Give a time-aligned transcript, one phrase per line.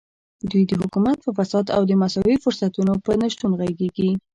[0.51, 4.11] دوی د حکومت په فساد او د مساوي فرصتونو پر نشتون غږېږي.